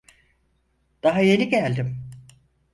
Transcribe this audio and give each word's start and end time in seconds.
Daha 1.03 1.21
yeni 1.21 1.49
geldim. 1.49 2.09